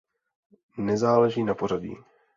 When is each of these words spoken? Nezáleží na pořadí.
Nezáleží 0.77 1.43
na 1.43 1.55
pořadí. 1.55 1.95